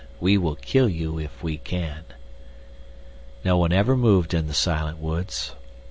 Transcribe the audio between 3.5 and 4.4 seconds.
one ever moved